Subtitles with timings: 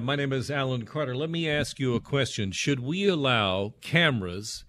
[0.00, 1.14] My name is Alan Carter.
[1.14, 2.50] Let me ask you a question.
[2.50, 4.64] Should we allow cameras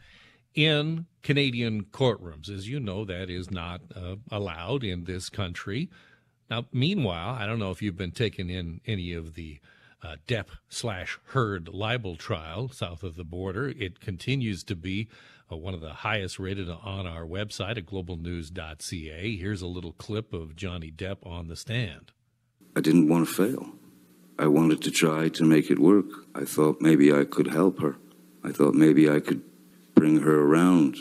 [0.53, 2.49] in Canadian courtrooms?
[2.49, 5.89] As you know, that is not uh, allowed in this country.
[6.49, 9.59] Now, meanwhile, I don't know if you've been taken in any of the
[10.03, 13.69] uh, Depp slash Heard libel trial south of the border.
[13.69, 15.07] It continues to be
[15.49, 19.37] uh, one of the highest rated on our website at globalnews.ca.
[19.37, 22.11] Here's a little clip of Johnny Depp on the stand.
[22.75, 23.73] I didn't want to fail.
[24.43, 26.05] I wanted to try to make it work.
[26.35, 27.95] I thought maybe I could help her.
[28.43, 29.41] I thought maybe I could
[29.95, 30.97] bring her around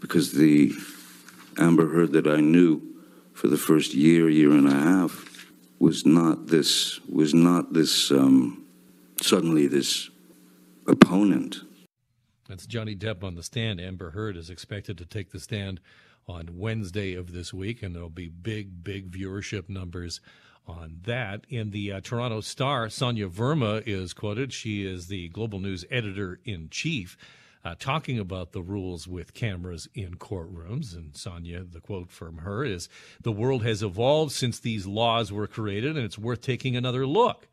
[0.00, 0.70] because the
[1.56, 2.82] Amber Heard that I knew
[3.32, 5.46] for the first year, year and a half
[5.78, 8.66] was not this was not this um,
[9.18, 10.10] suddenly this
[10.86, 11.62] opponent.
[12.48, 13.80] That's Johnny Depp on the stand.
[13.80, 15.80] Amber Heard is expected to take the stand
[16.28, 20.20] on Wednesday of this week, and there'll be big, big viewership numbers
[20.66, 21.46] on that.
[21.48, 24.52] In the uh, Toronto Star, Sonia Verma is quoted.
[24.52, 27.16] She is the Global News editor in chief.
[27.64, 30.94] Uh, talking about the rules with cameras in courtrooms.
[30.94, 32.90] And Sonia, the quote from her is
[33.22, 37.48] The world has evolved since these laws were created, and it's worth taking another look.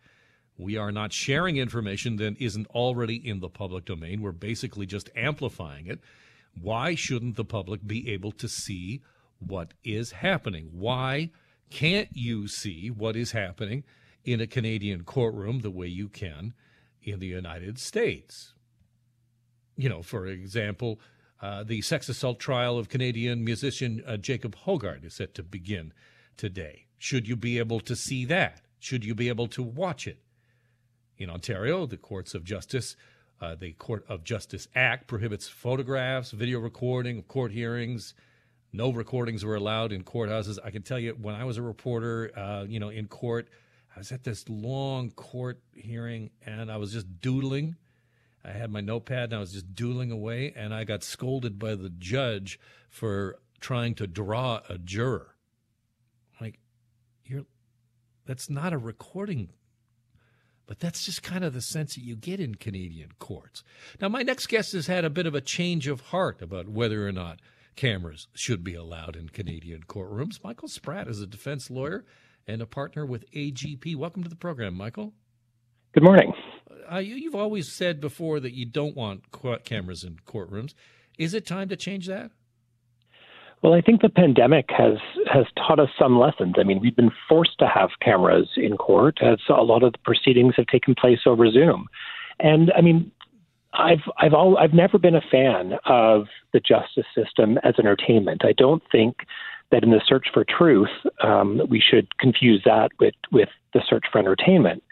[0.62, 4.22] We are not sharing information that isn't already in the public domain.
[4.22, 6.00] We're basically just amplifying it.
[6.62, 9.02] Why shouldn't the public be able to see
[9.40, 10.70] what is happening?
[10.72, 11.32] Why
[11.72, 13.84] can't you see what is happening
[14.24, 16.54] in a Canadian courtroom the way you can
[17.02, 18.54] in the United States?
[19.76, 21.00] You know, for example,
[21.42, 25.92] uh, the sex assault trial of Canadian musician uh, Jacob Hoggard is set to begin
[26.38, 26.86] today.
[27.00, 28.62] Should you be able to see that?
[28.78, 30.20] Should you be able to watch it?
[31.22, 32.96] In Ontario, the Courts of Justice,
[33.40, 38.16] uh, the Court of Justice Act prohibits photographs, video recording of court hearings,
[38.74, 40.58] no recordings were allowed in courthouses.
[40.64, 43.50] I can tell you, when I was a reporter, uh, you know, in court,
[43.96, 47.76] I was at this long court hearing and I was just doodling.
[48.44, 51.76] I had my notepad and I was just doodling away, and I got scolded by
[51.76, 55.36] the judge for trying to draw a juror.
[56.40, 56.58] Like,
[57.24, 57.46] you're
[58.26, 59.50] that's not a recording
[60.72, 63.62] but that's just kind of the sense that you get in Canadian courts.
[64.00, 67.06] Now, my next guest has had a bit of a change of heart about whether
[67.06, 67.42] or not
[67.76, 70.42] cameras should be allowed in Canadian courtrooms.
[70.42, 72.06] Michael Spratt is a defense lawyer
[72.48, 73.98] and a partner with AGP.
[73.98, 75.12] Welcome to the program, Michael.
[75.92, 76.32] Good morning.
[76.90, 79.26] Uh, you, have always said before that you don't want
[79.66, 80.74] cameras in courtrooms.
[81.18, 82.32] Is it time to change that?
[83.62, 84.98] Well, I think the pandemic has
[85.32, 86.56] has taught us some lessons.
[86.58, 90.00] I mean, we've been forced to have cameras in court as a lot of the
[90.00, 91.88] proceedings have taken place over Zoom.
[92.40, 93.12] And I mean,
[93.74, 98.44] I've I've all I've never been a fan of the justice system as entertainment.
[98.44, 99.18] I don't think
[99.72, 100.90] that in the search for truth,
[101.24, 104.84] um, we should confuse that with with the search for entertainment.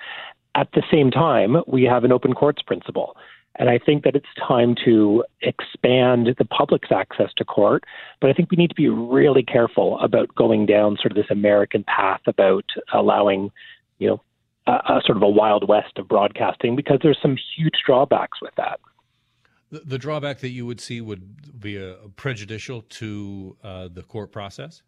[0.56, 3.16] At the same time, we have an open courts principle.
[3.56, 7.84] And I think that it's time to expand the public's access to court.
[8.22, 11.30] But I think we need to be really careful about going down sort of this
[11.30, 13.52] American path about allowing,
[13.98, 14.22] you know,
[14.68, 18.54] a, a sort of a wild west of broadcasting because there's some huge drawbacks with
[18.56, 18.80] that.
[19.72, 24.32] The, the drawback that you would see would be a, prejudicial to uh, the court
[24.32, 24.82] process.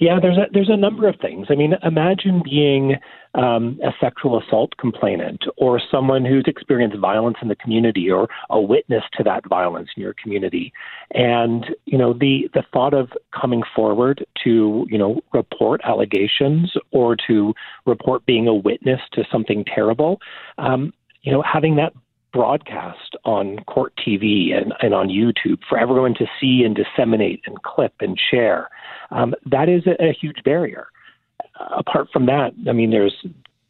[0.00, 1.48] Yeah, there's a there's a number of things.
[1.50, 2.94] I mean, imagine being
[3.34, 8.58] um, a sexual assault complainant or someone who's experienced violence in the community or a
[8.58, 10.72] witness to that violence in your community,
[11.10, 17.14] and you know the the thought of coming forward to you know report allegations or
[17.26, 17.52] to
[17.84, 20.18] report being a witness to something terrible.
[20.56, 21.92] Um, you know, having that
[22.32, 27.62] broadcast on court TV and, and on YouTube for everyone to see and disseminate and
[27.62, 28.68] clip and share.
[29.10, 30.88] Um, that is a, a huge barrier.
[31.76, 33.14] Apart from that, I mean, there's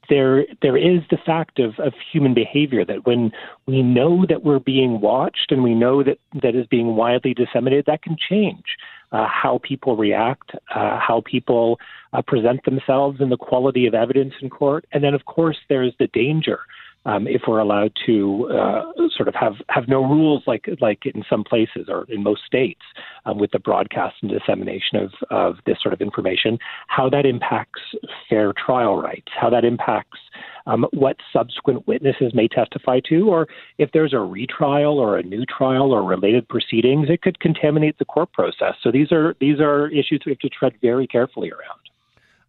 [0.08, 3.30] there there is the fact of, of human behavior that when
[3.66, 7.86] we know that we're being watched and we know that that is being widely disseminated,
[7.86, 8.64] that can change
[9.12, 11.78] uh, how people react, uh, how people
[12.12, 14.84] uh, present themselves, and the quality of evidence in court.
[14.92, 16.60] And then, of course, there's the danger
[17.06, 18.84] um, if we're allowed to uh,
[19.16, 22.82] sort of have, have no rules like like in some places or in most states
[23.24, 26.58] um, with the broadcast and dissemination of, of this sort of information,
[26.88, 27.80] how that impacts
[28.28, 30.18] fair trial rights, how that impacts
[30.66, 33.48] um, what subsequent witnesses may testify to, or
[33.78, 38.04] if there's a retrial or a new trial or related proceedings, it could contaminate the
[38.04, 38.74] court process.
[38.82, 41.80] So these are these are issues we have to tread very carefully around.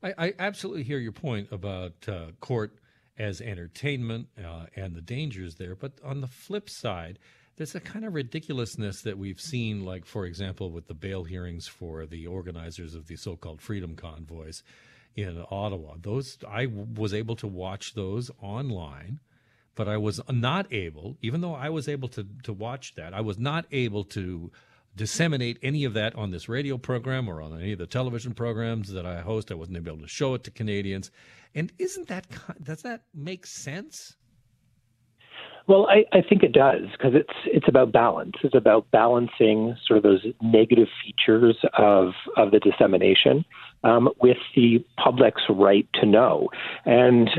[0.03, 2.71] I, I absolutely hear your point about uh, court
[3.21, 5.75] as entertainment uh, and the dangers there.
[5.75, 7.19] But on the flip side,
[7.55, 11.67] there's a kind of ridiculousness that we've seen, like, for example, with the bail hearings
[11.67, 14.63] for the organizers of the so called freedom convoys
[15.15, 15.95] in Ottawa.
[16.01, 19.19] Those I was able to watch those online,
[19.75, 23.21] but I was not able, even though I was able to to watch that, I
[23.21, 24.51] was not able to
[24.95, 28.91] disseminate any of that on this radio program or on any of the television programs
[28.93, 29.51] that I host.
[29.51, 31.11] I wasn't able to show it to Canadians.
[31.55, 32.27] And isn't that
[32.63, 34.17] does that make sense?
[35.67, 38.33] Well, I, I think it does because it's it's about balance.
[38.43, 43.45] It's about balancing sort of those negative features of of the dissemination
[43.83, 46.49] um, with the public's right to know.
[46.85, 47.29] And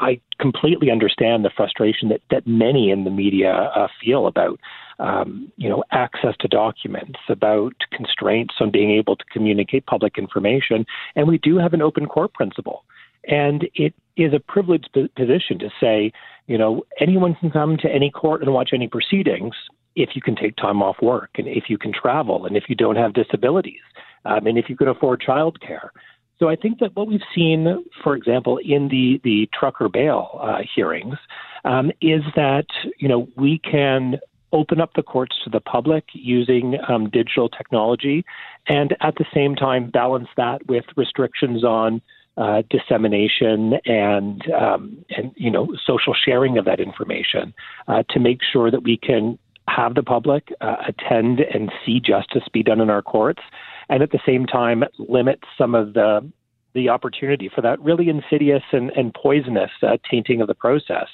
[0.00, 4.58] I completely understand the frustration that that many in the media uh, feel about
[5.00, 10.86] um, you know access to documents, about constraints on being able to communicate public information,
[11.16, 12.84] and we do have an open court principle.
[13.28, 16.12] And it is a privileged position to say,
[16.46, 19.54] you know, anyone can come to any court and watch any proceedings
[19.94, 22.74] if you can take time off work and if you can travel and if you
[22.74, 23.82] don't have disabilities
[24.24, 25.90] um, and if you can afford childcare.
[26.38, 30.60] So I think that what we've seen, for example, in the the trucker bail uh,
[30.74, 31.16] hearings,
[31.64, 32.66] um, is that
[32.98, 34.18] you know we can
[34.52, 38.24] open up the courts to the public using um, digital technology,
[38.66, 42.00] and at the same time balance that with restrictions on
[42.36, 47.52] uh, dissemination and um, and you know social sharing of that information
[47.88, 49.38] uh, to make sure that we can
[49.68, 53.42] have the public uh, attend and see justice be done in our courts,
[53.88, 56.26] and at the same time limit some of the
[56.72, 61.08] the opportunity for that really insidious and, and poisonous uh, tainting of the process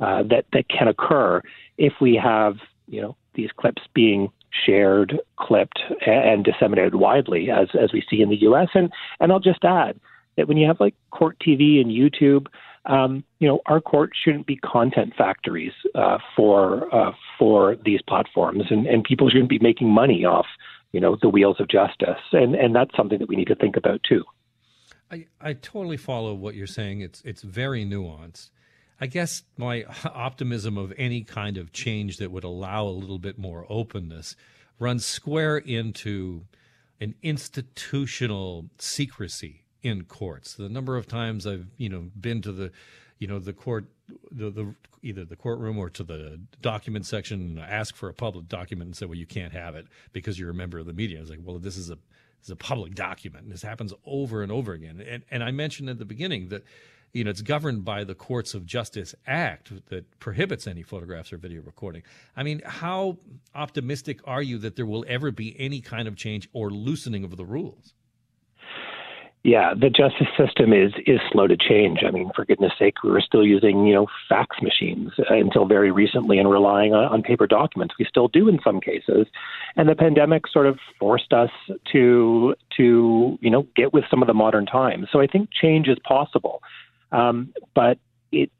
[0.00, 1.40] uh, that that can occur
[1.76, 2.56] if we have
[2.88, 4.30] you know these clips being
[4.64, 8.68] shared, clipped, and disseminated widely, as as we see in the U.S.
[8.74, 10.00] and and I'll just add
[10.36, 12.46] that when you have like court TV and YouTube,
[12.86, 18.64] um, you know, our court shouldn't be content factories uh, for uh, for these platforms,
[18.70, 20.46] and, and people shouldn't be making money off,
[20.92, 23.76] you know, the wheels of justice, and and that's something that we need to think
[23.76, 24.24] about too.
[25.10, 27.00] I, I totally follow what you're saying.
[27.00, 28.50] It's it's very nuanced.
[29.00, 33.38] I guess my optimism of any kind of change that would allow a little bit
[33.38, 34.36] more openness
[34.78, 36.44] runs square into
[37.00, 40.54] an institutional secrecy in courts.
[40.54, 42.72] The number of times I've you know been to the
[43.18, 43.86] you know the court
[44.30, 48.48] the, the either the courtroom or to the document section and ask for a public
[48.48, 51.18] document and say well you can't have it because you're a member of the media.
[51.18, 51.94] I was like well this is a
[52.40, 55.00] this is a public document and this happens over and over again.
[55.00, 56.64] And and I mentioned at the beginning that
[57.12, 61.38] you know, it's governed by the Courts of Justice Act that prohibits any photographs or
[61.38, 62.02] video recording.
[62.36, 63.18] I mean, how
[63.54, 67.36] optimistic are you that there will ever be any kind of change or loosening of
[67.36, 67.94] the rules?
[69.44, 72.00] Yeah, the justice system is is slow to change.
[72.06, 75.64] I mean, for goodness sake, we were still using you know fax machines uh, until
[75.64, 77.94] very recently and relying on, on paper documents.
[77.98, 79.26] We still do in some cases,
[79.76, 81.50] and the pandemic sort of forced us
[81.92, 85.06] to to you know get with some of the modern times.
[85.12, 86.60] So I think change is possible,
[87.12, 87.98] um, but
[88.32, 88.50] it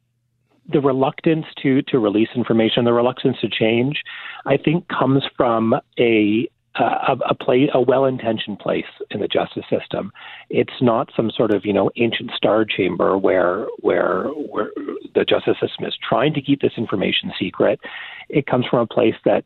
[0.70, 4.02] the reluctance to to release information, the reluctance to change,
[4.46, 6.48] I think comes from a
[6.78, 10.12] a, a, play, a well-intentioned place in the justice system.
[10.48, 14.70] It's not some sort of you know ancient star chamber where where where
[15.14, 17.80] the justice system is trying to keep this information secret.
[18.28, 19.44] It comes from a place that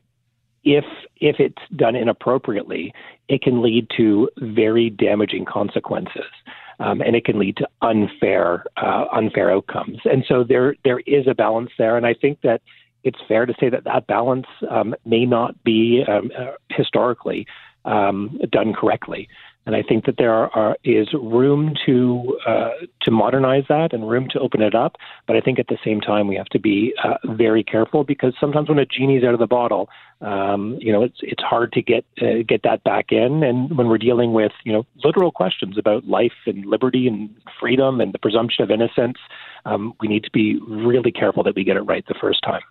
[0.64, 0.84] if
[1.16, 2.92] if it's done inappropriately,
[3.28, 6.30] it can lead to very damaging consequences.
[6.80, 9.98] Um, and it can lead to unfair uh, unfair outcomes.
[10.04, 12.62] And so there there is a balance there, and I think that
[13.04, 17.46] it's fair to say that that balance um, may not be um, uh, historically
[17.84, 19.28] um, done correctly.
[19.64, 22.70] And I think that there are, are is room to uh,
[23.02, 24.96] to modernize that and room to open it up.
[25.26, 28.34] But I think at the same time we have to be uh, very careful because
[28.40, 29.88] sometimes when a genie's out of the bottle,
[30.20, 33.44] um, you know, it's it's hard to get uh, get that back in.
[33.44, 38.00] And when we're dealing with you know literal questions about life and liberty and freedom
[38.00, 39.18] and the presumption of innocence,
[39.64, 42.62] um, we need to be really careful that we get it right the first time.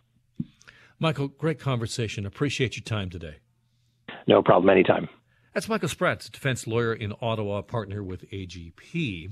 [0.99, 2.25] Michael, great conversation.
[2.25, 3.37] Appreciate your time today.
[4.27, 4.69] No problem.
[4.69, 5.07] Anytime.
[5.53, 9.31] That's Michael Spratz, defense lawyer in Ottawa, partner with AGP.